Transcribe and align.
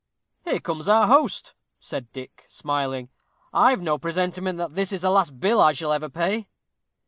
"Here 0.43 0.59
comes 0.59 0.87
our 0.87 1.05
host," 1.05 1.53
said 1.79 2.11
Dick, 2.11 2.45
smiling. 2.49 3.09
"I've 3.53 3.83
no 3.83 3.99
presentiment 3.99 4.57
that 4.57 4.73
this 4.73 4.91
is 4.91 5.01
the 5.03 5.11
last 5.11 5.39
bill 5.39 5.61
I 5.61 5.73
shall 5.73 5.93
ever 5.93 6.09
pay." 6.09 6.47